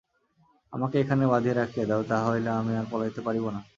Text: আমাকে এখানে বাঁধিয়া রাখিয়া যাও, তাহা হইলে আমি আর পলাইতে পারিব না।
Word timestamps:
আমাকে 0.73 0.95
এখানে 0.99 1.23
বাঁধিয়া 1.27 1.55
রাখিয়া 1.55 1.85
যাও, 1.85 2.01
তাহা 2.03 2.25
হইলে 2.29 2.49
আমি 2.59 2.71
আর 2.75 2.85
পলাইতে 2.91 3.21
পারিব 3.27 3.45
না। 3.49 3.61